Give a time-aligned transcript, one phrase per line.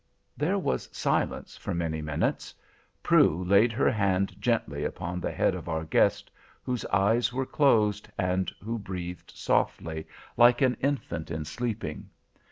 [0.35, 2.55] There was silence for many minutes.
[3.03, 6.31] Prue laid her hand gently upon the head of our guest,
[6.63, 12.09] whose eyes were closed, and who breathed softly, like an infant in sleeping.